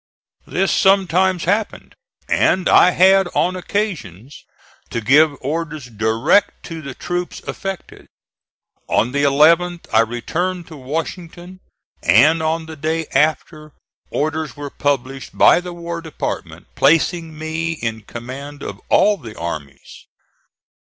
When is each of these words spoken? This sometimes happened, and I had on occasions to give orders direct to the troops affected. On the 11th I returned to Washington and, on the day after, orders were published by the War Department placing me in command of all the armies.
This 0.47 0.71
sometimes 0.71 1.43
happened, 1.43 1.93
and 2.27 2.67
I 2.67 2.89
had 2.89 3.27
on 3.35 3.55
occasions 3.55 4.45
to 4.89 4.99
give 4.99 5.35
orders 5.41 5.85
direct 5.91 6.63
to 6.65 6.81
the 6.81 6.95
troops 6.95 7.39
affected. 7.43 8.07
On 8.87 9.11
the 9.11 9.21
11th 9.21 9.85
I 9.93 9.99
returned 9.99 10.65
to 10.69 10.75
Washington 10.77 11.59
and, 12.01 12.41
on 12.41 12.65
the 12.65 12.75
day 12.75 13.05
after, 13.13 13.73
orders 14.09 14.55
were 14.57 14.71
published 14.71 15.37
by 15.37 15.61
the 15.61 15.71
War 15.71 16.01
Department 16.01 16.65
placing 16.73 17.37
me 17.37 17.73
in 17.73 18.01
command 18.01 18.63
of 18.63 18.81
all 18.89 19.17
the 19.17 19.37
armies. 19.37 20.07